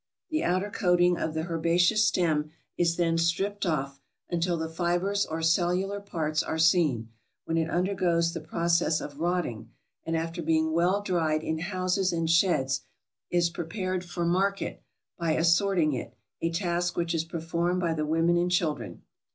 [0.31, 5.43] The outer coating of the herbaceous stem is then stripped off, until the fibers or
[5.43, 7.09] cellular parts are seen,
[7.45, 9.69] when it undergoes the pro cess of rotting,
[10.03, 12.81] and after being well dried in houses and sheds,
[13.29, 14.81] is prepared for market
[15.19, 19.03] by assorting it, a task which is performed by the women and children.